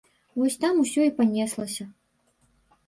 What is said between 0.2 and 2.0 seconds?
Вось там усё і панеслася.